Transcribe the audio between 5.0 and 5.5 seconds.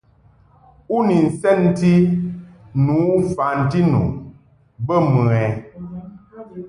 mɨ ɛ?